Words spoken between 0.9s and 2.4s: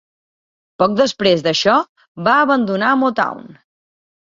després d'això va